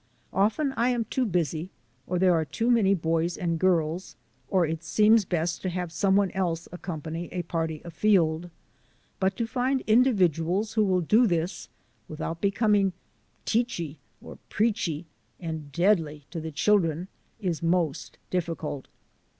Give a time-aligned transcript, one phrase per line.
[0.33, 1.69] Often I am too busy,
[2.07, 4.15] or there are too many boys and girls,
[4.49, 8.49] or it seems best to have someone else ac company a party afield.
[9.19, 11.69] But to find individuals who will do this
[12.07, 12.93] without becoming
[13.45, 15.05] teachy or preachy
[15.39, 17.07] and deadly to the children
[17.39, 18.87] is most difficult.